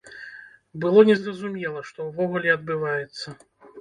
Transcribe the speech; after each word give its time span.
Было 0.85 1.03
незразумела, 1.09 1.85
што 1.91 2.07
ўвогуле 2.09 2.49
адбываецца. 2.57 3.27